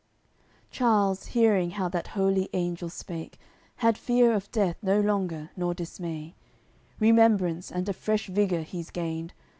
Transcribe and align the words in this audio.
CCLXII 0.01 0.71
Charles, 0.71 1.25
hearing 1.27 1.69
how 1.69 1.87
that 1.87 2.07
holy 2.17 2.49
Angel 2.53 2.89
spake, 2.89 3.37
Had 3.75 3.99
fear 3.99 4.33
of 4.33 4.51
death 4.51 4.77
no 4.81 4.99
longer, 4.99 5.51
nor 5.55 5.75
dismay; 5.75 6.33
Remembrance 6.99 7.71
and 7.71 7.87
a 7.87 7.93
fresh 7.93 8.25
vigour 8.25 8.61
he's 8.63 8.89
gained. 8.89 9.33